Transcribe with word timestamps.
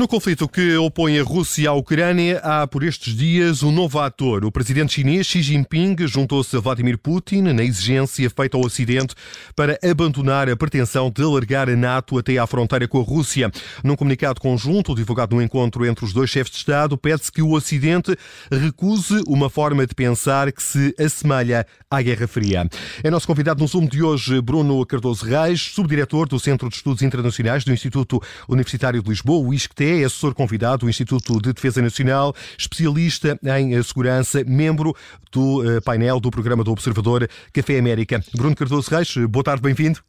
No 0.00 0.08
conflito 0.08 0.48
que 0.48 0.78
opõe 0.78 1.18
a 1.18 1.22
Rússia 1.22 1.68
à 1.68 1.74
Ucrânia, 1.74 2.38
há 2.42 2.66
por 2.66 2.82
estes 2.82 3.14
dias 3.14 3.62
um 3.62 3.70
novo 3.70 3.98
ator. 3.98 4.46
O 4.46 4.50
presidente 4.50 4.94
chinês 4.94 5.26
Xi 5.26 5.42
Jinping 5.42 5.94
juntou-se 6.06 6.56
a 6.56 6.58
Vladimir 6.58 6.96
Putin 6.96 7.42
na 7.42 7.62
exigência 7.62 8.30
feita 8.30 8.56
ao 8.56 8.64
Ocidente 8.64 9.14
para 9.54 9.78
abandonar 9.84 10.48
a 10.48 10.56
pretensão 10.56 11.10
de 11.10 11.22
alargar 11.22 11.68
a 11.68 11.76
NATO 11.76 12.16
até 12.16 12.38
à 12.38 12.46
fronteira 12.46 12.88
com 12.88 12.98
a 12.98 13.02
Rússia. 13.02 13.50
Num 13.84 13.94
comunicado 13.94 14.40
conjunto, 14.40 14.94
divulgado 14.94 15.36
no 15.36 15.42
encontro 15.42 15.84
entre 15.84 16.02
os 16.02 16.14
dois 16.14 16.30
chefes 16.30 16.52
de 16.52 16.56
Estado, 16.56 16.96
pede-se 16.96 17.30
que 17.30 17.42
o 17.42 17.52
Ocidente 17.52 18.16
recuse 18.50 19.22
uma 19.26 19.50
forma 19.50 19.86
de 19.86 19.94
pensar 19.94 20.50
que 20.50 20.62
se 20.62 20.94
assemelha 20.98 21.66
à 21.90 22.00
Guerra 22.00 22.26
Fria. 22.26 22.66
É 23.04 23.10
nosso 23.10 23.26
convidado 23.26 23.60
no 23.60 23.68
Zoom 23.68 23.84
de 23.86 24.02
hoje 24.02 24.40
Bruno 24.40 24.86
Cardoso 24.86 25.26
Reis, 25.26 25.60
subdiretor 25.60 26.26
do 26.26 26.40
Centro 26.40 26.70
de 26.70 26.76
Estudos 26.76 27.02
Internacionais 27.02 27.64
do 27.64 27.72
Instituto 27.72 28.18
Universitário 28.48 29.02
de 29.02 29.10
Lisboa, 29.10 29.46
o 29.46 29.52
ISCTE, 29.52 29.89
é 29.90 30.04
assessor 30.04 30.34
convidado 30.34 30.86
do 30.86 30.90
Instituto 30.90 31.40
de 31.40 31.52
Defesa 31.52 31.82
Nacional, 31.82 32.34
especialista 32.56 33.38
em 33.56 33.74
eh, 33.74 33.82
segurança, 33.82 34.44
membro 34.44 34.94
do 35.32 35.68
eh, 35.68 35.80
painel 35.80 36.20
do 36.20 36.30
programa 36.30 36.62
do 36.62 36.70
Observador 36.70 37.28
Café 37.52 37.78
América. 37.78 38.22
Bruno 38.34 38.54
Cardoso 38.54 38.88
Reis, 38.90 39.14
boa 39.28 39.42
tarde, 39.42 39.62
bem-vindo. 39.62 40.00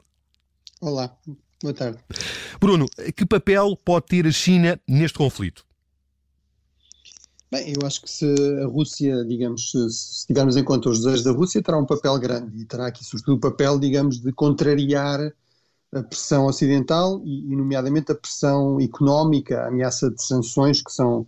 Olá, 0.80 1.16
boa 1.62 1.74
tarde. 1.74 1.98
Bruno, 2.60 2.86
que 3.16 3.26
papel 3.26 3.76
pode 3.84 4.06
ter 4.06 4.28
a 4.28 4.32
China 4.32 4.80
neste 4.88 5.18
conflito? 5.18 5.66
Bem, 7.52 7.74
eu 7.76 7.86
acho 7.86 8.02
que 8.02 8.10
se 8.10 8.26
a 8.64 8.68
Rússia, 8.68 9.26
digamos, 9.26 9.72
se, 9.72 9.90
se 9.90 10.28
tivermos 10.28 10.56
em 10.56 10.64
conta 10.64 10.90
os 10.90 11.00
desejos 11.00 11.24
da 11.24 11.32
Rússia, 11.32 11.62
terá 11.62 11.78
um 11.78 11.86
papel 11.86 12.18
grande 12.18 12.62
e 12.62 12.66
terá 12.66 12.88
aqui, 12.88 13.04
sobretudo, 13.04 13.36
o 13.36 13.40
papel, 13.40 13.78
digamos, 13.78 14.22
de 14.22 14.32
contrariar 14.32 15.20
a 15.94 16.02
pressão 16.02 16.46
ocidental 16.46 17.22
e, 17.26 17.56
nomeadamente, 17.56 18.12
a 18.12 18.16
pressão 18.16 18.80
económica, 18.80 19.62
a 19.62 19.68
ameaça 19.68 20.10
de 20.10 20.24
sanções, 20.24 20.82
que 20.82 20.92
são 20.92 21.28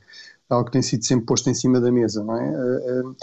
algo 0.49 0.65
que 0.65 0.71
tem 0.71 0.81
sido 0.81 1.05
sempre 1.05 1.25
posto 1.25 1.49
em 1.49 1.53
cima 1.53 1.81
da 1.81 1.91
mesa, 1.91 2.23
não 2.23 2.35
é? 2.37 2.47
Eh, 2.47 2.83
eh, 2.85 3.13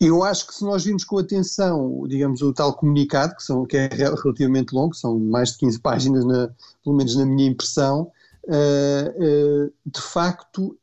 eu 0.00 0.22
acho 0.22 0.46
que 0.46 0.54
se 0.54 0.64
nós 0.64 0.84
virmos 0.84 1.04
com 1.04 1.18
atenção, 1.18 2.06
digamos, 2.06 2.40
o 2.40 2.52
tal 2.52 2.72
comunicado, 2.72 3.34
que, 3.34 3.42
são, 3.42 3.66
que 3.66 3.76
é 3.76 3.88
relativamente 4.22 4.72
longo, 4.72 4.94
são 4.94 5.18
mais 5.18 5.52
de 5.52 5.58
15 5.58 5.80
páginas, 5.80 6.24
na, 6.24 6.48
pelo 6.84 6.96
menos 6.96 7.16
na 7.16 7.26
minha 7.26 7.48
impressão, 7.48 8.10
eh, 8.48 9.70
de 9.84 10.00
facto 10.00 10.78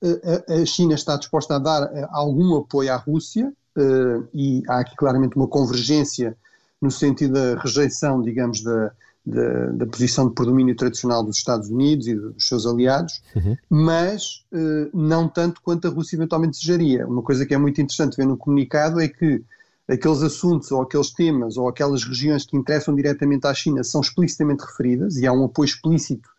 a 0.47 0.66
China 0.66 0.94
está 0.94 1.16
disposta 1.17 1.56
a 1.56 1.59
dar 1.59 2.09
algum 2.12 2.58
apoio 2.58 2.94
à 2.94 2.97
Rússia 2.97 3.52
e 4.34 4.62
há 4.67 4.80
aqui 4.81 4.95
claramente 4.95 5.36
uma 5.36 5.47
convergência 5.47 6.38
no 6.81 6.92
sentido 6.92 7.34
da 7.34 7.59
rejeição, 7.59 8.22
digamos, 8.22 8.62
da, 8.62 8.92
da, 9.26 9.72
da, 9.72 9.86
posição 9.88 10.28
de 10.28 10.36
predomínio 10.36 10.76
tradicional 10.76 11.23
dos 11.23 11.38
Estados 11.38 11.70
Unidos 11.70 12.08
e 12.08 12.16
dos 12.16 12.48
seus 12.48 12.66
aliados, 12.66 13.23
uhum. 13.36 13.58
mas 13.70 14.45
uh, 14.54 14.90
não 14.94 15.28
tanto 15.28 15.62
quanto 15.62 15.88
a 15.88 15.90
Rússia 15.90 16.16
eventualmente 16.16 16.59
desejaria. 16.59 17.08
Uma 17.08 17.23
coisa 17.23 17.46
que 17.46 17.53
é 17.53 17.58
muito 17.58 17.81
interessante 17.81 18.18
ver 18.18 18.28
no 18.28 18.38
comunicado 18.38 19.02
é 19.02 19.08
que 19.08 19.44
aqueles 19.88 20.22
assuntos 20.22 20.72
ou 20.72 20.81
aqueles 20.81 21.12
temas 21.12 21.58
ou 21.58 21.68
aquelas 21.68 22.03
regiões 22.03 22.46
que 22.46 22.56
interessam 22.56 22.96
diretamente 22.96 23.48
à 23.48 23.53
China 23.53 23.84
são 23.84 24.02
explicitamente 24.02 24.64
referidas 24.64 25.18
e 25.18 25.26
há 25.26 25.34
um 25.34 25.46
apoio 25.46 25.66
explícito 25.66 26.30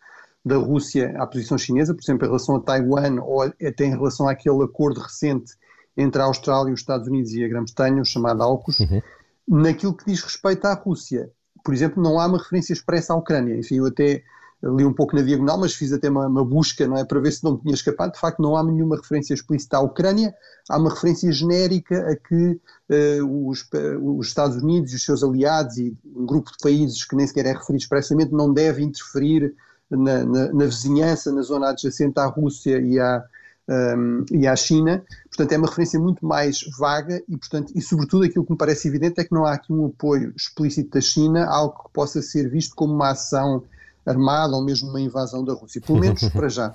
da 0.43 0.55
Rússia 0.55 1.13
à 1.17 1.27
posição 1.27 1.57
chinesa, 1.57 1.93
por 1.93 2.01
exemplo, 2.01 2.25
em 2.25 2.29
relação 2.29 2.55
a 2.55 2.61
Taiwan 2.61 3.21
ou 3.21 3.41
até 3.41 3.85
em 3.85 3.91
relação 3.91 4.29
àquele 4.29 4.63
acordo 4.63 5.01
recente 5.01 5.53
entre 5.97 6.21
a 6.21 6.25
Austrália, 6.25 6.73
os 6.73 6.79
Estados 6.79 7.07
Unidos 7.07 7.33
e 7.33 7.43
a 7.43 7.47
Grã-Bretanha, 7.47 8.01
o 8.01 8.05
chamado 8.05 8.43
AUKUS. 8.43 8.79
Uhum. 8.79 9.01
Naquilo 9.47 9.95
que 9.95 10.05
diz 10.05 10.21
respeito 10.21 10.65
à 10.65 10.73
Rússia, 10.73 11.31
por 11.67 11.73
exemplo, 11.73 12.01
não 12.01 12.17
há 12.17 12.25
uma 12.25 12.37
referência 12.37 12.71
expressa 12.71 13.11
à 13.11 13.17
Ucrânia. 13.17 13.53
Enfim, 13.53 13.75
eu 13.75 13.87
até 13.87 14.23
li 14.63 14.85
um 14.85 14.93
pouco 14.93 15.13
na 15.13 15.21
diagonal, 15.21 15.59
mas 15.59 15.73
fiz 15.73 15.91
até 15.91 16.09
uma, 16.09 16.25
uma, 16.25 16.45
busca, 16.45 16.87
não 16.87 16.97
é, 16.97 17.03
para 17.03 17.19
ver 17.19 17.29
se 17.33 17.43
não 17.43 17.57
tinha 17.57 17.73
escapado. 17.73 18.13
De 18.13 18.19
facto, 18.21 18.41
não 18.41 18.55
há 18.55 18.63
nenhuma 18.63 18.95
referência 18.95 19.33
explícita 19.33 19.75
à 19.75 19.81
Ucrânia. 19.81 20.33
Há 20.69 20.77
uma 20.77 20.89
referência 20.89 21.29
genérica 21.29 22.09
a 22.09 22.15
que 22.15 22.51
uh, 22.89 23.49
os, 23.49 23.63
uh, 23.63 24.17
os, 24.17 24.27
Estados 24.27 24.55
Unidos 24.63 24.93
e 24.93 24.95
os 24.95 25.03
seus 25.03 25.21
aliados 25.21 25.77
e 25.77 25.93
um 26.15 26.25
grupo 26.25 26.51
de 26.51 26.57
países 26.63 27.03
que 27.03 27.17
nem 27.17 27.27
sequer 27.27 27.47
é 27.47 27.51
referido 27.51 27.83
expressamente 27.83 28.31
não 28.31 28.53
deve 28.53 28.81
interferir 28.81 29.53
na, 29.91 30.23
na, 30.23 30.53
na 30.53 30.65
vizinhança, 30.67 31.33
na 31.33 31.41
zona 31.41 31.71
adjacente 31.71 32.17
à 32.17 32.27
Rússia 32.27 32.79
e 32.79 32.97
à, 32.97 33.21
um, 33.69 34.25
e 34.31 34.47
à 34.47 34.55
China. 34.55 35.03
Portanto, 35.29 35.51
é 35.51 35.57
uma 35.57 35.67
referência 35.67 35.99
muito 35.99 36.25
mais 36.25 36.61
vaga 36.77 37.21
e, 37.27 37.37
portanto, 37.37 37.71
e 37.75 37.81
sobretudo 37.81 38.25
aquilo 38.25 38.45
que 38.45 38.51
me 38.51 38.57
parece 38.57 38.87
evidente 38.87 39.19
é 39.19 39.23
que 39.23 39.33
não 39.33 39.45
há 39.45 39.53
aqui 39.53 39.71
um 39.71 39.85
apoio 39.85 40.33
explícito 40.35 40.91
da 40.91 41.01
China, 41.01 41.45
algo 41.45 41.83
que 41.83 41.91
possa 41.91 42.21
ser 42.21 42.49
visto 42.49 42.75
como 42.75 42.93
uma 42.93 43.11
ação 43.11 43.63
armada 44.05 44.55
ou 44.55 44.63
mesmo 44.63 44.89
uma 44.89 45.01
invasão 45.01 45.43
da 45.43 45.53
Rússia, 45.53 45.81
pelo 45.81 45.99
menos 45.99 46.23
para 46.31 46.47
já. 46.47 46.73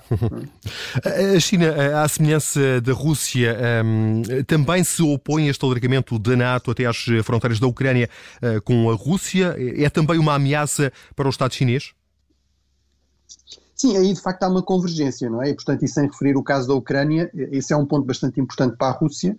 A 1.35 1.39
China, 1.39 1.73
à 2.03 2.07
semelhança 2.07 2.79
da 2.79 2.93
Rússia, 2.93 3.57
também 4.45 4.83
se 4.83 5.01
opõe 5.01 5.47
a 5.47 5.49
este 5.49 5.65
alargamento 5.65 6.19
da 6.19 6.35
NATO 6.35 6.69
até 6.69 6.85
às 6.85 6.97
fronteiras 7.23 7.59
da 7.59 7.65
Ucrânia 7.65 8.07
eh, 8.41 8.59
com 8.59 8.89
a 8.91 8.93
Rússia? 8.93 9.55
É 9.57 9.89
também 9.89 10.19
uma 10.19 10.35
ameaça 10.35 10.93
para 11.15 11.27
o 11.27 11.29
Estado 11.31 11.53
chinês? 11.53 11.93
Sim, 13.75 13.97
aí 13.97 14.13
de 14.13 14.21
facto 14.21 14.43
há 14.43 14.47
uma 14.47 14.61
convergência, 14.61 15.29
não 15.29 15.41
é? 15.41 15.49
E, 15.49 15.53
portanto, 15.53 15.83
e 15.83 15.87
sem 15.87 16.05
referir 16.05 16.37
o 16.37 16.43
caso 16.43 16.67
da 16.67 16.73
Ucrânia, 16.73 17.29
esse 17.33 17.73
é 17.73 17.77
um 17.77 17.85
ponto 17.85 18.05
bastante 18.05 18.39
importante 18.39 18.77
para 18.77 18.87
a 18.87 18.91
Rússia. 18.91 19.35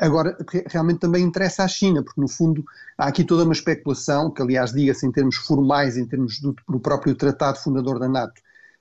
Agora, 0.00 0.36
realmente 0.66 0.98
também 0.98 1.22
interessa 1.22 1.62
à 1.62 1.68
China, 1.68 2.02
porque 2.02 2.20
no 2.20 2.26
fundo 2.26 2.64
há 2.98 3.06
aqui 3.06 3.22
toda 3.22 3.44
uma 3.44 3.52
especulação, 3.52 4.32
que 4.32 4.42
aliás 4.42 4.72
diga-se 4.72 5.06
em 5.06 5.12
termos 5.12 5.36
formais, 5.36 5.96
em 5.96 6.04
termos 6.04 6.40
do, 6.40 6.56
do, 6.68 6.80
próprio 6.80 7.14
tratado 7.14 7.58
fundador 7.58 8.00
da 8.00 8.08
NATO, 8.08 8.34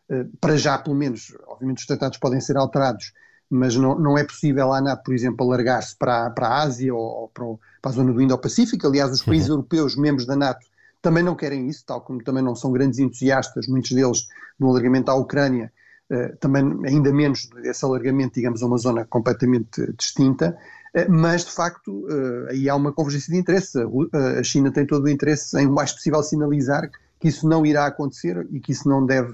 eh, 0.10 0.26
para 0.42 0.58
já 0.58 0.80
pelo 0.80 0.96
menos, 0.96 1.38
obviamente 1.46 1.78
os 1.78 1.86
tratados 1.86 2.18
podem 2.18 2.42
ser 2.42 2.58
alterados, 2.58 3.14
mas 3.48 3.76
não, 3.76 4.00
não 4.00 4.18
é 4.18 4.24
possível 4.24 4.74
a 4.74 4.82
NATO, 4.82 5.04
por 5.04 5.14
exemplo, 5.14 5.46
alargar-se 5.46 5.96
para, 5.96 6.32
para 6.32 6.48
a 6.48 6.64
Ásia 6.64 6.92
ou, 6.94 7.00
ou 7.00 7.28
para, 7.28 7.46
para, 7.84 7.92
a 7.92 7.94
zona 7.94 8.12
do 8.12 8.20
Indo-Pacífico. 8.20 8.88
Aliás, 8.88 9.12
os 9.12 9.22
países 9.22 9.48
uhum. 9.48 9.58
europeus, 9.58 9.96
membros 9.96 10.26
da 10.26 10.36
NATO, 10.36 10.66
também 11.06 11.22
não 11.22 11.36
querem 11.36 11.68
isso, 11.68 11.86
tal 11.86 12.02
como 12.02 12.24
também 12.24 12.42
não 12.42 12.56
são 12.56 12.72
grandes 12.72 12.98
entusiastas, 12.98 13.68
muitos 13.68 13.92
deles, 13.92 14.28
do 14.60 14.68
alargamento 14.68 15.12
à 15.12 15.14
Ucrânia, 15.14 15.72
uh, 16.10 16.36
também 16.38 16.64
ainda 16.84 17.14
menos 17.14 17.48
desse 17.62 17.86
alargamento, 17.86 18.34
digamos, 18.34 18.64
a 18.64 18.66
uma 18.66 18.80
zona 18.80 19.06
completamente 19.06 19.94
distinta, 19.96 20.58
uh, 20.96 21.12
mas 21.12 21.46
de 21.46 21.52
facto 21.52 21.92
uh, 21.92 22.50
aí 22.50 22.68
há 22.68 22.76
uma 22.76 22.92
convergência 22.92 23.32
de 23.32 23.40
interesse. 23.40 23.78
A, 24.40 24.42
China 24.42 24.72
tem 24.72 24.84
todo 24.84 25.06
o 25.06 25.10
interesse 25.10 25.56
em 25.60 25.68
o 25.68 25.72
mais 25.72 25.92
possível 25.92 26.24
sinalizar 26.24 26.90
que 27.20 27.28
isso 27.28 27.48
não 27.48 27.64
irá 27.64 27.86
acontecer 27.86 28.48
e 28.52 28.60
que 28.60 28.72
isso 28.72 28.90
não 28.90 29.06
deve, 29.06 29.32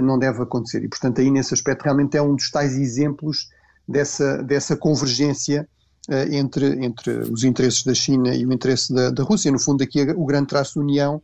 não 0.00 0.16
deve 0.16 0.40
acontecer. 0.40 0.84
E 0.84 0.88
portanto 0.88 1.20
aí 1.20 1.32
nesse 1.32 1.52
aspecto 1.52 1.82
realmente 1.82 2.16
é 2.16 2.22
um 2.22 2.36
dos 2.36 2.48
tais 2.48 2.76
exemplos 2.76 3.50
dessa, 3.86 4.40
dessa 4.40 4.76
convergência 4.76 5.68
entre, 6.30 6.84
entre 6.84 7.10
os 7.10 7.44
interesses 7.44 7.84
da 7.84 7.94
China 7.94 8.34
e 8.34 8.44
o 8.44 8.52
interesse 8.52 8.92
da, 8.92 9.10
da 9.10 9.22
Rússia. 9.22 9.52
No 9.52 9.58
fundo, 9.58 9.82
aqui 9.82 10.02
o 10.02 10.26
grande 10.26 10.48
traço 10.48 10.74
de 10.74 10.80
união 10.80 11.22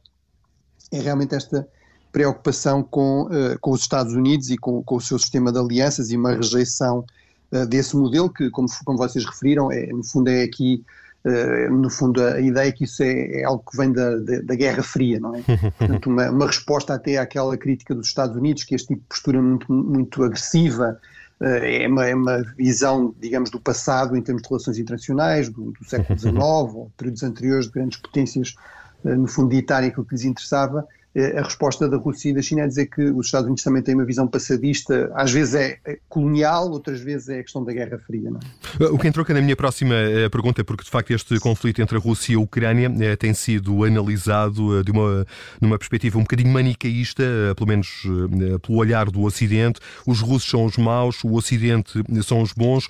é 0.93 1.01
realmente 1.01 1.35
esta 1.35 1.67
preocupação 2.13 2.83
com, 2.83 3.25
uh, 3.25 3.59
com 3.61 3.71
os 3.71 3.81
Estados 3.81 4.15
Unidos 4.15 4.51
e 4.51 4.57
com, 4.57 4.83
com, 4.83 4.97
o 4.97 5.01
seu 5.01 5.19
sistema 5.19 5.53
de 5.53 5.59
alianças 5.59 6.11
e 6.11 6.17
uma 6.17 6.35
rejeição 6.35 7.05
uh, 7.53 7.67
desse 7.67 7.97
modelo 7.97 8.31
que, 8.31 8.51
como, 8.51 8.69
como 8.85 8.99
vocês 8.99 9.25
referiram, 9.25 9.71
é, 9.71 9.87
no 9.87 10.03
fundo 10.03 10.29
é 10.29 10.43
aqui, 10.43 10.83
uh, 11.25 11.73
no 11.73 11.91
fundo 11.91 12.23
a 12.23 12.41
ideia 12.41 12.69
é 12.69 12.73
que 12.73 12.85
isso 12.85 13.03
é, 13.03 13.41
é 13.41 13.45
algo 13.45 13.63
que 13.71 13.77
vem 13.77 13.93
da, 13.93 14.17
da, 14.17 14.41
da, 14.41 14.55
Guerra 14.55 14.83
Fria, 14.83 15.21
não 15.21 15.35
é? 15.35 15.43
Portanto, 15.79 16.07
uma, 16.09 16.31
uma, 16.31 16.47
resposta 16.47 16.95
até 16.95 17.19
àquela 17.19 17.57
crítica 17.57 17.95
dos 17.95 18.07
Estados 18.07 18.37
Unidos, 18.37 18.65
que 18.65 18.75
este 18.75 18.89
tipo 18.89 19.03
de 19.03 19.09
postura 19.09 19.43
muito, 19.43 19.71
muito 19.71 20.25
agressiva 20.25 20.99
eh, 20.99 21.28
é 21.41 21.87
uma, 21.87 22.07
é 22.07 22.15
uma, 22.15 22.43
visão, 22.57 23.15
digamos, 23.21 23.51
do 23.51 23.61
passado 23.61 24.17
em 24.17 24.23
termos 24.23 24.43
de 24.43 24.49
relações 24.49 24.79
internacionais, 24.79 25.49
do, 25.49 25.73
do 25.73 25.85
século 25.85 26.19
XIX, 26.19 26.37
ou 26.37 26.93
períodos 26.97 27.23
anteriores 27.23 27.67
de 27.67 27.73
grandes 27.73 27.99
potências, 27.99 28.55
eh, 29.05 29.15
no 29.15 29.29
fundo, 29.29 29.51
ditarem 29.51 29.91
aquilo 29.91 30.05
que 30.05 30.15
lhes 30.15 30.25
interessava, 30.25 30.87
a 31.17 31.43
resposta 31.43 31.89
da 31.89 31.97
Rússia 31.97 32.31
e 32.31 32.35
da 32.35 32.43
China 32.43 32.63
é 32.63 32.67
dizer 32.67 32.87
que 32.87 33.03
os 33.03 33.27
Estados 33.27 33.47
Unidos 33.47 33.63
também 33.65 33.83
têm 33.83 33.95
uma 33.95 34.05
visão 34.05 34.27
passadista, 34.27 35.11
às 35.15 35.33
vezes 35.33 35.55
é 35.55 35.79
colonial, 36.09 36.71
outras 36.71 37.01
vezes 37.01 37.29
é 37.29 37.41
a 37.41 37.43
questão 37.43 37.65
da 37.65 37.73
Guerra 37.73 37.99
Fria. 37.99 38.31
É? 38.81 38.85
O 38.87 38.99
que 38.99 39.09
entrou 39.09 39.27
na 39.29 39.41
minha 39.41 39.57
próxima 39.57 39.95
eh, 39.95 40.29
pergunta 40.29 40.61
é 40.61 40.65
porque, 40.65 40.85
de 40.85 40.91
facto, 40.91 41.11
este 41.13 41.39
conflito 41.41 41.81
entre 41.81 41.97
a 41.97 42.01
Rússia 42.01 42.33
e 42.33 42.37
a 42.37 42.39
Ucrânia 42.39 42.93
eh, 43.01 43.17
tem 43.17 43.35
sido 43.35 43.85
analisado 43.85 44.79
eh, 44.79 44.83
de 44.83 44.91
uma, 44.91 45.27
numa 45.61 45.79
perspectiva 45.79 46.19
um 46.19 46.23
bocadinho 46.23 46.53
manicaísta, 46.53 47.25
pelo 47.57 47.69
menos 47.69 48.03
pelo 48.67 48.79
olhar 48.79 49.11
do 49.11 49.23
Ocidente. 49.23 49.81
Os 50.07 50.21
russos 50.21 50.49
são 50.49 50.65
os 50.65 50.77
maus, 50.77 51.23
o 51.25 51.35
Ocidente 51.35 52.03
são 52.23 52.43
os 52.43 52.53
bons. 52.53 52.89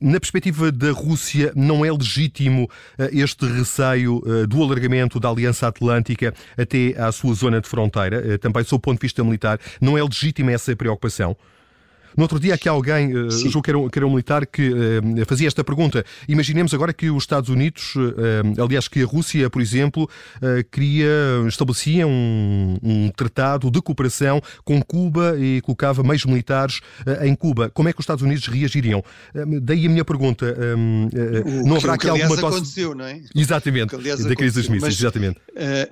Na 0.00 0.20
perspectiva 0.20 0.70
da 0.70 0.92
Rússia, 0.92 1.52
não 1.54 1.84
é 1.84 1.90
legítimo 1.90 2.68
este 3.12 3.46
receio 3.46 4.22
do 4.48 4.62
alargamento 4.62 5.18
da 5.20 5.28
Aliança 5.28 5.66
Atlântica 5.66 6.34
até 6.56 6.94
à 6.98 7.07
sua 7.12 7.34
zona 7.34 7.60
de 7.60 7.68
fronteira, 7.68 8.34
eh, 8.34 8.38
também 8.38 8.64
sob 8.64 8.78
o 8.78 8.80
ponto 8.80 8.98
de 8.98 9.02
vista 9.06 9.22
militar, 9.24 9.58
não 9.80 9.96
é 9.96 10.02
legítima 10.02 10.52
essa 10.52 10.74
preocupação? 10.74 11.36
No 12.18 12.24
outro 12.24 12.40
dia, 12.40 12.54
aqui 12.54 12.68
alguém, 12.68 13.14
uh, 13.14 13.30
julgo 13.30 13.62
que 13.62 13.70
era, 13.70 13.90
que 13.90 13.96
era 14.00 14.04
um 14.04 14.10
militar, 14.10 14.44
que 14.44 14.70
uh, 14.70 15.24
fazia 15.24 15.46
esta 15.46 15.62
pergunta. 15.62 16.04
Imaginemos 16.28 16.74
agora 16.74 16.92
que 16.92 17.08
os 17.08 17.22
Estados 17.22 17.48
Unidos, 17.48 17.94
uh, 17.94 18.60
aliás, 18.60 18.88
que 18.88 19.04
a 19.04 19.06
Rússia, 19.06 19.48
por 19.48 19.62
exemplo, 19.62 20.10
queria, 20.72 21.06
estabelecia 21.46 22.08
um, 22.08 22.76
um, 22.82 23.08
tratado 23.10 23.70
de 23.70 23.80
cooperação 23.80 24.42
com 24.64 24.82
Cuba 24.82 25.36
e 25.38 25.60
colocava 25.60 26.02
meios 26.02 26.24
militares 26.24 26.80
em 27.22 27.36
Cuba. 27.36 27.70
Como 27.70 27.88
é 27.88 27.92
que 27.92 28.00
os 28.00 28.02
Estados 28.02 28.24
Unidos 28.24 28.48
reagiriam? 28.48 29.00
daí 29.62 29.86
a 29.86 29.88
minha 29.88 30.04
pergunta. 30.04 30.56
não 31.64 31.76
haverá 31.76 31.94
aqui 31.94 32.08
alguma 32.08 32.34
aconteceu, 32.34 32.96
não 32.96 33.04
é? 33.04 33.20
Exatamente, 33.32 33.96
da 33.96 34.34
crise 34.34 34.60
dos 34.60 34.68
mísseis, 34.68 34.98
exatamente. 34.98 35.38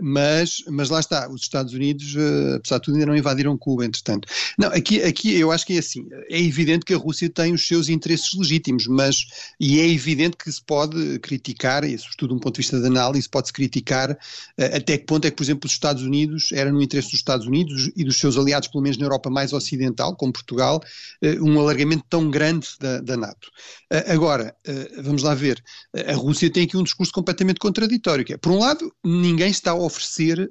mas, 0.01 0.65
mas 0.69 0.91
lá 0.91 0.99
está, 0.99 1.31
os 1.31 1.43
Estados 1.43 1.73
Unidos, 1.73 2.17
apesar 2.57 2.79
de 2.79 2.83
tudo, 2.83 2.95
ainda 2.95 3.07
não 3.07 3.17
invadiram 3.17 3.57
Cuba, 3.57 3.85
entretanto. 3.85 4.27
Não, 4.59 4.69
aqui, 4.69 5.01
aqui 5.03 5.39
eu 5.39 5.53
acho 5.53 5.65
que 5.65 5.75
é 5.75 5.79
assim, 5.79 6.05
é 6.29 6.41
evidente 6.41 6.85
que 6.85 6.95
a 6.95 6.97
Rússia 6.97 7.29
tem 7.29 7.53
os 7.53 7.67
seus 7.67 7.89
interesses 7.89 8.33
legítimos, 8.35 8.87
mas, 8.87 9.27
e 9.59 9.81
é 9.81 9.89
evidente 9.89 10.37
que 10.37 10.51
se 10.51 10.63
pode 10.63 11.19
criticar, 11.21 11.85
e 11.85 11.99
sobretudo 11.99 12.31
de 12.31 12.35
um 12.35 12.39
ponto 12.39 12.55
de 12.55 12.63
vista 12.63 12.81
de 12.81 12.87
análise, 12.87 13.29
pode-se 13.29 13.53
criticar 13.53 14.13
uh, 14.13 14.77
até 14.77 14.99
que 14.99 15.07
ponto 15.07 15.27
é 15.27 15.31
que, 15.31 15.37
por 15.37 15.43
exemplo, 15.43 15.67
os 15.67 15.73
Estados 15.73 16.03
Unidos, 16.03 16.51
era 16.53 16.71
no 16.73 16.83
interesse 16.83 17.09
dos 17.09 17.21
Estados 17.21 17.47
Unidos 17.47 17.91
e 17.97 18.05
dos 18.05 18.17
seus 18.17 18.37
aliados, 18.37 18.69
pelo 18.69 18.83
menos 18.83 18.99
na 18.99 19.07
Europa 19.07 19.31
mais 19.31 19.53
ocidental, 19.53 20.15
como 20.17 20.33
Portugal, 20.33 20.81
uh, 21.23 21.45
um 21.45 21.59
alargamento 21.61 22.05
tão 22.09 22.31
grande 22.31 22.69
da, 22.81 23.01
da 23.01 23.17
NATO. 23.17 23.49
Uh, 23.93 24.13
agora, 24.13 24.55
vamos 25.03 25.23
lá 25.23 25.35
ver, 25.35 25.63
a 26.07 26.15
Rússia 26.15 26.51
tem 26.51 26.65
aqui 26.65 26.77
um 26.77 26.83
discurso 26.83 27.13
completamente 27.13 27.59
contraditório, 27.59 28.25
que 28.25 28.35
é, 28.35 28.37
por 28.37 28.53
um 28.53 28.59
lado, 28.59 28.93
ninguém 29.05 29.51
está 29.51 29.71
a 29.71 29.75
oferecer 29.75 30.51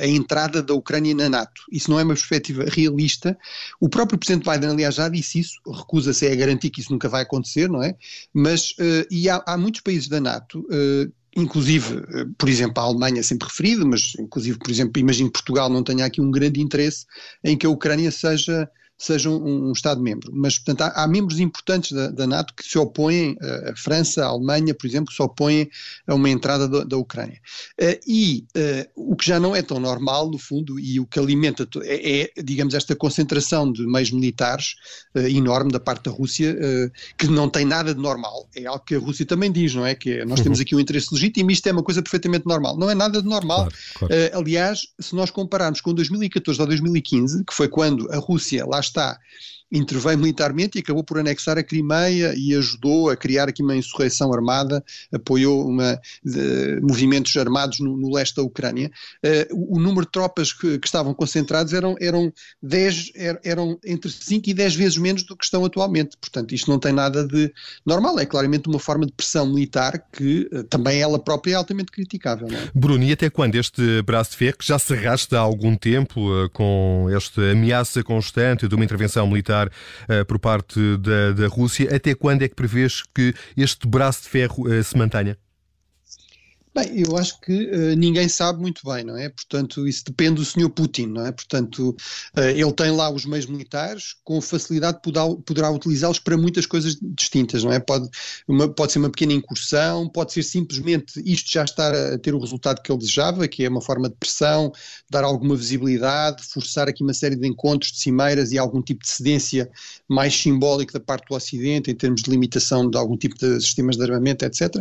a 0.00 0.06
entrada 0.06 0.62
da 0.62 0.74
Ucrânia 0.74 1.14
na 1.14 1.28
NATO. 1.28 1.62
Isso 1.70 1.90
não 1.90 1.98
é 1.98 2.04
uma 2.04 2.14
perspectiva 2.14 2.64
realista. 2.68 3.36
O 3.80 3.88
próprio 3.88 4.18
Presidente 4.18 4.44
Biden, 4.50 4.70
aliás, 4.70 4.94
já 4.94 5.08
disse 5.08 5.40
isso, 5.40 5.60
recusa-se 5.66 6.26
a 6.26 6.34
garantir 6.34 6.70
que 6.70 6.80
isso 6.80 6.92
nunca 6.92 7.08
vai 7.08 7.22
acontecer, 7.22 7.68
não 7.68 7.82
é? 7.82 7.94
Mas, 8.32 8.70
uh, 8.72 9.06
e 9.10 9.28
há, 9.28 9.42
há, 9.46 9.56
muitos 9.56 9.80
países 9.80 10.08
da 10.08 10.20
NATO, 10.20 10.60
uh, 10.60 11.12
inclusive, 11.36 11.96
uh, 11.96 12.34
por 12.36 12.48
exemplo, 12.48 12.82
a 12.82 12.86
Alemanha 12.86 13.22
sempre 13.22 13.48
referido, 13.48 13.86
mas 13.86 14.14
inclusive, 14.18 14.58
por 14.58 14.70
exemplo, 14.70 15.00
imagino 15.00 15.28
que 15.28 15.38
Portugal 15.38 15.68
não 15.68 15.82
tenha 15.82 16.04
aqui 16.04 16.20
um 16.20 16.30
grande 16.30 16.60
interesse 16.60 17.06
em 17.44 17.56
que 17.56 17.66
a 17.66 17.70
Ucrânia 17.70 18.10
seja 18.10 18.68
seja 18.98 19.30
um, 19.30 19.68
um 19.68 19.72
Estado-membro. 19.72 20.32
Mas, 20.34 20.58
portanto, 20.58 20.82
há, 20.82 21.04
há 21.04 21.06
membros 21.06 21.38
importantes 21.38 21.92
da, 21.92 22.08
da, 22.08 22.26
NATO 22.26 22.52
que 22.52 22.64
se 22.64 22.76
opõem, 22.76 23.36
a 23.70 23.76
França, 23.76 24.24
a 24.24 24.28
Alemanha, 24.28 24.74
por 24.74 24.86
exemplo, 24.86 25.06
que 25.06 25.14
se 25.14 25.22
opõem 25.22 25.70
a 26.06 26.14
uma 26.14 26.28
entrada 26.28 26.66
do, 26.66 26.84
da 26.84 26.96
Ucrânia. 26.96 27.40
Uh, 27.80 27.98
e 28.06 28.44
uh, 28.56 29.12
o 29.12 29.16
que 29.16 29.24
já 29.24 29.38
não 29.38 29.54
é 29.54 29.62
tão 29.62 29.78
normal, 29.78 30.28
no 30.28 30.38
fundo, 30.38 30.80
e 30.80 30.98
o 30.98 31.06
que 31.06 31.18
alimenta 31.18 31.66
é, 31.84 32.22
é 32.22 32.42
digamos, 32.42 32.74
esta 32.74 32.96
concentração 32.96 33.70
de 33.70 33.86
meios 33.86 34.10
militares 34.10 34.74
enorme 35.14 35.70
da 35.70 35.78
parte 35.78 36.04
da 36.04 36.10
Rússia, 36.10 36.56
que 37.16 37.28
não 37.28 37.48
tem 37.48 37.64
nada 37.64 37.94
de 37.94 38.00
normal. 38.00 38.48
É 38.54 38.66
algo 38.66 38.84
que 38.84 38.94
a 38.94 38.98
Rússia 38.98 39.24
também 39.24 39.52
diz, 39.52 39.74
não 39.74 39.86
é? 39.86 39.94
Que 39.94 40.18
é, 40.18 40.24
nós 40.24 40.38
uhum. 40.38 40.44
temos 40.44 40.60
aqui 40.60 40.74
um 40.74 40.80
interesse 40.80 41.12
legítimo 41.12 41.50
e 41.50 41.54
isto 41.54 41.66
é 41.66 41.72
uma 41.72 41.82
coisa 41.82 42.02
perfeitamente 42.02 42.46
normal. 42.46 42.76
Não 42.76 42.90
é 42.90 42.94
nada 42.94 43.22
de 43.22 43.28
normal. 43.28 43.68
Claro, 43.68 43.74
claro. 43.98 44.38
aliás, 44.38 44.88
se 44.98 45.14
nós 45.14 45.30
compararmos 45.30 45.80
com 45.80 45.94
2014 45.94 46.60
ou 46.60 46.66
2015, 46.66 47.44
que 47.44 47.54
foi 47.54 47.68
quando 47.68 48.10
a 48.10 48.16
Rússia 48.16 48.64
lá 48.66 48.80
está 48.88 49.20
interveio 49.70 50.18
militarmente 50.18 50.78
e 50.78 50.80
acabou 50.80 51.04
por 51.04 51.18
anexar 51.18 51.58
a 51.58 51.62
Crimeia 51.62 52.34
e 52.36 52.54
ajudou 52.54 53.10
a 53.10 53.16
criar 53.16 53.48
aqui 53.48 53.62
uma 53.62 53.76
insurreição 53.76 54.32
armada, 54.32 54.82
apoiou 55.12 55.68
uma, 55.68 56.00
de, 56.24 56.80
movimentos 56.80 57.36
armados 57.36 57.78
no, 57.80 57.96
no, 57.96 58.12
leste 58.14 58.36
da 58.36 58.42
Ucrânia. 58.42 58.90
Uh, 59.24 59.76
o, 59.76 59.78
número 59.78 60.06
de 60.06 60.12
tropas 60.12 60.52
que, 60.52 60.78
que, 60.78 60.86
estavam 60.86 61.12
concentrados 61.12 61.72
eram, 61.72 61.96
eram, 62.00 62.32
10, 62.62 63.12
er, 63.14 63.40
eram 63.44 63.78
entre 63.84 64.10
5 64.10 64.48
e 64.48 64.54
10 64.54 64.74
vezes 64.74 64.98
menos 64.98 65.22
do 65.22 65.36
que 65.36 65.44
estão 65.44 65.64
atualmente. 65.64 66.16
Portanto, 66.18 66.54
isto 66.54 66.70
não 66.70 66.78
tem 66.78 66.92
nada 66.92 67.26
de 67.26 67.52
normal, 67.84 68.18
é 68.18 68.26
claramente 68.26 68.68
uma 68.68 68.78
forma 68.78 69.04
de 69.04 69.12
pressão 69.12 69.46
militar 69.46 70.02
que 70.12 70.48
uh, 70.52 70.64
também 70.64 71.00
ela 71.00 71.18
própria 71.18 71.52
é 71.52 71.54
altamente 71.54 71.92
criticável. 71.92 72.48
É? 72.48 72.70
Bruno, 72.74 73.04
e 73.04 73.12
até 73.12 73.28
quando 73.28 73.56
este 73.56 74.02
braço 74.02 74.30
de 74.32 74.36
ferro, 74.38 74.58
que 74.58 74.66
já 74.66 74.78
se 74.78 74.94
arrasta 74.94 75.36
há 75.36 75.40
algum 75.40 75.76
tempo 75.76 76.20
uh, 76.20 76.48
com 76.50 77.06
esta 77.14 77.52
ameaça 77.52 78.02
constante 78.02 78.66
de 78.66 78.74
uma 78.74 78.84
intervenção 78.84 79.26
militar 79.26 79.57
uh, 79.66 80.24
por 80.26 80.38
parte 80.38 80.96
da, 80.98 81.32
da 81.32 81.48
Rússia. 81.48 81.94
Até 81.94 82.14
quando 82.14 82.42
é 82.42 82.48
que 82.48 82.54
prevês 82.54 83.02
que 83.14 83.34
este 83.56 83.88
braço 83.88 84.22
de 84.22 84.28
ferro 84.28 84.68
uh, 84.68 84.82
se 84.84 84.96
mantenha? 84.96 85.36
Bem, 86.74 87.00
eu 87.00 87.16
acho 87.16 87.40
que 87.40 87.52
uh, 87.52 87.96
ninguém 87.96 88.28
sabe 88.28 88.60
muito 88.60 88.82
bem, 88.84 89.02
não 89.02 89.16
é? 89.16 89.28
Portanto, 89.28 89.88
isso 89.88 90.04
depende 90.04 90.36
do 90.36 90.44
Sr. 90.44 90.68
Putin, 90.68 91.06
não 91.06 91.26
é? 91.26 91.32
Portanto, 91.32 91.96
uh, 92.36 92.40
ele 92.40 92.72
tem 92.72 92.90
lá 92.90 93.10
os 93.10 93.24
meios 93.24 93.46
militares, 93.46 94.16
com 94.22 94.40
facilidade 94.40 95.00
poderá, 95.02 95.26
poderá 95.46 95.70
utilizá-los 95.70 96.18
para 96.18 96.36
muitas 96.36 96.66
coisas 96.66 96.98
distintas, 97.00 97.64
não 97.64 97.72
é? 97.72 97.80
Pode, 97.80 98.08
uma, 98.46 98.68
pode 98.68 98.92
ser 98.92 98.98
uma 98.98 99.10
pequena 99.10 99.32
incursão, 99.32 100.08
pode 100.08 100.32
ser 100.32 100.42
simplesmente 100.42 101.22
isto 101.24 101.50
já 101.50 101.64
estar 101.64 101.94
a 101.94 102.18
ter 102.18 102.34
o 102.34 102.38
resultado 102.38 102.82
que 102.82 102.92
ele 102.92 102.98
desejava, 102.98 103.48
que 103.48 103.64
é 103.64 103.68
uma 103.68 103.80
forma 103.80 104.08
de 104.08 104.14
pressão, 104.16 104.70
dar 105.10 105.24
alguma 105.24 105.56
visibilidade, 105.56 106.44
forçar 106.44 106.86
aqui 106.86 107.02
uma 107.02 107.14
série 107.14 107.36
de 107.36 107.48
encontros, 107.48 107.92
de 107.92 107.98
cimeiras 107.98 108.52
e 108.52 108.58
algum 108.58 108.82
tipo 108.82 109.02
de 109.02 109.08
cedência 109.08 109.70
mais 110.06 110.34
simbólico 110.34 110.92
da 110.92 111.00
parte 111.00 111.26
do 111.28 111.34
Ocidente, 111.34 111.90
em 111.90 111.94
termos 111.94 112.22
de 112.22 112.30
limitação 112.30 112.88
de 112.88 112.96
algum 112.96 113.16
tipo 113.16 113.36
de 113.38 113.60
sistemas 113.60 113.96
de 113.96 114.02
armamento, 114.02 114.44
etc. 114.44 114.74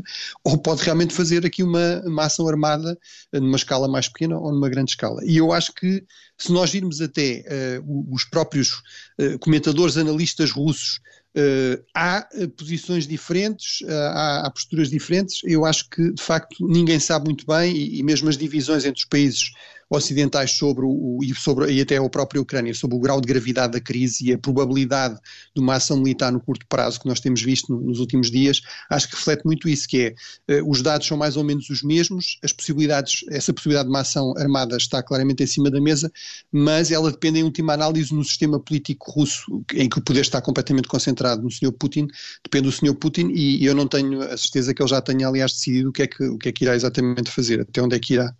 Ou 0.43 0.57
pode 0.57 0.83
realmente 0.83 1.13
fazer 1.13 1.45
aqui 1.45 1.63
uma 1.63 1.76
uma, 2.05 2.25
ação 2.25 2.47
armada 2.47 2.97
numa 3.33 3.57
escala 3.57 3.87
mais 3.87 4.07
pequena 4.07 4.37
ou 4.37 4.51
numa 4.51 4.69
grande 4.69 4.91
escala. 4.91 5.21
E 5.25 5.37
eu 5.37 5.51
acho 5.51 5.73
que 5.73 6.03
se 6.37 6.51
nós 6.51 6.71
virmos 6.71 7.01
até 7.01 7.79
uh, 7.81 8.13
os 8.13 8.23
próprios 8.23 8.81
uh, 9.19 9.39
comentadores, 9.39 9.97
analistas 9.97 10.51
russos, 10.51 10.99
uh, 11.35 11.83
há 11.95 12.27
posições 12.57 13.07
diferentes, 13.07 13.79
há, 13.87 14.45
há, 14.45 14.51
posturas 14.51 14.89
diferentes. 14.89 15.41
Eu 15.43 15.65
acho 15.65 15.89
que, 15.89 16.13
de 16.13 16.21
facto, 16.21 16.55
ninguém 16.65 16.99
sabe 16.99 17.25
muito 17.25 17.45
bem, 17.45 17.75
e, 17.75 17.99
e 17.99 18.03
mesmo 18.03 18.29
as 18.29 18.37
divisões 18.37 18.85
entre 18.85 18.99
os 18.99 19.07
países 19.07 19.51
ocidentais 19.89 20.51
sobre 20.51 20.85
o, 20.85 21.19
e, 21.23 21.33
sobre, 21.33 21.71
e 21.71 21.81
até 21.81 21.97
a 21.97 22.09
própria 22.09 22.41
Ucrânia, 22.41 22.73
sobre 22.73 22.97
o 22.97 22.99
grau 22.99 23.21
de 23.21 23.27
gravidade 23.27 23.73
da 23.73 23.79
crise 23.79 24.27
e 24.27 24.33
a 24.33 24.37
probabilidade 24.37 25.17
de 25.55 25.61
uma 25.61 25.75
ação 25.75 25.97
militar 25.97 26.31
no 26.31 26.39
curto 26.39 26.65
prazo 26.67 26.99
que 26.99 27.07
nós 27.07 27.19
temos 27.19 27.41
visto 27.41 27.73
nos 27.73 27.99
últimos 27.99 28.29
dias, 28.29 28.61
acho 28.89 29.09
que 29.09 29.15
reflete 29.15 29.45
muito 29.45 29.69
isso, 29.69 29.87
que 29.87 30.15
é, 30.49 30.61
uh, 30.61 30.69
os 30.69 30.81
dados 30.81 31.07
são 31.07 31.17
mais 31.17 31.37
ou 31.37 31.43
menos 31.43 31.69
os 31.69 31.81
mesmos, 31.83 32.37
as 32.43 32.51
possibilidades, 32.51 33.23
essa 33.29 33.53
possibilidade 33.53 33.87
de 33.87 33.93
uma 33.93 34.01
ação 34.01 34.33
armada 34.37 34.75
está 34.75 35.01
claramente 35.01 35.43
em 35.43 35.47
cima 35.47 35.71
da 35.71 35.79
mesa, 35.79 36.11
mas 36.51 36.91
ela 36.91 37.11
depende 37.11 37.39
em 37.39 37.43
última 37.43 37.73
análise 37.73 38.13
no 38.13 38.23
sistema 38.23 38.59
político 38.59 39.11
russo, 39.11 39.63
em 39.73 39.87
que 39.87 39.99
o 39.99 40.01
poder 40.01 40.21
está 40.21 40.41
completamente 40.41 40.87
concentrado 40.87 41.41
no 41.41 41.51
Sr. 41.51 41.71
Putin, 41.71 42.07
depende 42.43 42.65
do 42.65 42.71
Sr. 42.71 42.95
Putin 42.95 43.29
e, 43.29 43.63
e 43.63 43.65
eu 43.65 43.75
não 43.75 43.87
tenho 43.87 44.21
a 44.21 44.37
certeza 44.37 44.73
que 44.73 44.81
ele 44.81 44.89
já 44.89 45.01
tenha 45.01 45.27
aliás 45.27 45.53
decidido 45.53 45.89
o 45.89 45.93
que 45.93 46.03
é 46.03 46.07
que, 46.07 46.23
o 46.23 46.37
que, 46.37 46.49
é 46.49 46.51
que 46.51 46.65
irá 46.65 46.75
exatamente 46.75 47.31
fazer, 47.31 47.61
até 47.61 47.81
onde 47.81 47.95
é 47.95 47.99
que 47.99 48.15
irá. 48.15 48.33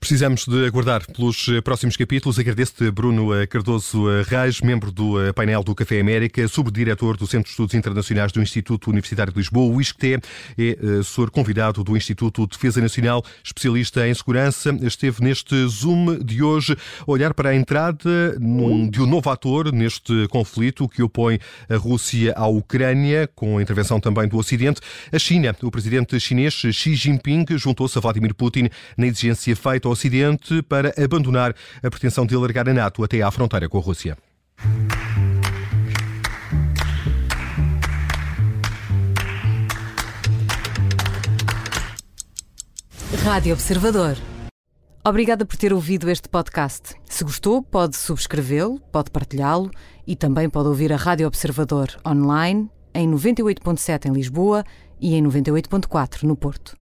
Precisamos 0.00 0.46
de 0.46 0.64
aguardar 0.64 1.04
pelos 1.12 1.48
eh, 1.48 1.60
próximos 1.60 1.96
capítulos. 1.96 2.38
Agradeço-te, 2.38 2.88
Bruno 2.88 3.34
eh, 3.34 3.48
Cardoso 3.48 4.08
eh, 4.08 4.22
Reis, 4.22 4.60
membro 4.60 4.92
do 4.92 5.14
painel 5.34 5.64
do 5.64 5.74
Café 5.74 6.00
América, 6.00 6.46
subdiretor 6.46 7.16
do 7.16 7.26
Centro 7.26 7.46
de 7.46 7.50
Estudos 7.50 7.74
Internacionais 7.74 8.30
do 8.30 8.40
Instituto 8.40 8.90
Universitário 8.90 9.32
de 9.32 9.38
Lisboa, 9.38 9.74
o 9.74 9.80
ISCTE, 9.80 10.20
é 10.56 10.98
assessor 11.00 11.32
convidado 11.32 11.82
do 11.82 11.96
Instituto 11.96 12.42
de 12.42 12.52
Defesa 12.52 12.80
Nacional, 12.80 13.24
especialista 13.42 14.06
em 14.06 14.14
segurança. 14.14 14.70
Esteve 14.82 15.22
neste 15.22 15.66
Zoom 15.66 16.18
de 16.22 16.44
hoje 16.44 16.76
a 17.00 17.10
olhar 17.10 17.34
para 17.34 17.50
a 17.50 17.54
entrada 17.56 18.38
de 18.38 19.02
um 19.02 19.06
novo 19.06 19.28
ator 19.30 19.72
neste 19.72 20.28
conflito 20.28 20.88
que 20.88 21.02
opõe 21.02 21.40
a 21.68 21.76
Rússia 21.76 22.34
à 22.36 22.46
Ucrânia, 22.46 23.28
com 23.34 23.58
a 23.58 23.62
intervenção 23.62 23.98
também 23.98 24.28
do 24.28 24.38
Ocidente. 24.38 24.80
A 25.12 25.18
China, 25.18 25.54
o 25.60 25.70
presidente 25.70 26.18
chinês 26.20 26.54
Xi 26.54 26.94
Jinping 26.94 27.46
juntou-se 27.56 27.98
a 27.98 28.00
Vladimir 28.00 28.34
Putin 28.34 28.68
na 28.96 29.06
exigência 29.06 29.56
feita 29.56 29.87
ao 29.88 29.92
Ocidente 29.92 30.62
para 30.62 30.94
abandonar 31.02 31.54
a 31.82 31.90
pretensão 31.90 32.24
de 32.24 32.34
alargar 32.34 32.68
a 32.68 32.74
NATO 32.74 33.02
até 33.02 33.22
à 33.22 33.30
fronteira 33.30 33.68
com 33.68 33.78
a 33.78 33.80
Rússia. 33.80 34.16
Rádio 43.24 43.52
Observador. 43.52 44.16
Obrigada 45.04 45.44
por 45.44 45.56
ter 45.56 45.72
ouvido 45.72 46.10
este 46.10 46.28
podcast. 46.28 46.94
Se 47.06 47.24
gostou, 47.24 47.62
pode 47.62 47.96
subscrevê-lo, 47.96 48.80
pode 48.92 49.10
partilhá-lo 49.10 49.70
e 50.06 50.14
também 50.14 50.48
pode 50.48 50.68
ouvir 50.68 50.92
a 50.92 50.96
Rádio 50.96 51.26
Observador 51.26 51.88
online 52.06 52.70
em 52.94 53.10
98.7 53.10 54.06
em 54.06 54.12
Lisboa 54.12 54.64
e 55.00 55.14
em 55.14 55.22
98.4 55.22 56.24
no 56.24 56.36
Porto. 56.36 56.76